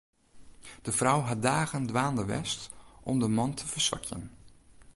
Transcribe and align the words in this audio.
De 0.81 0.91
frou 0.91 1.21
hat 1.21 1.41
dagen 1.41 1.85
dwaande 1.87 2.25
west 2.25 2.69
om 3.03 3.19
de 3.19 3.27
man 3.27 3.53
te 3.53 3.67
ferswakjen. 3.67 4.31